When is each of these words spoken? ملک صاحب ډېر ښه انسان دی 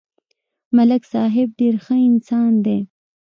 ملک 0.75 1.03
صاحب 1.13 1.47
ډېر 1.59 1.75
ښه 1.85 1.95
انسان 2.09 2.51
دی 2.65 2.79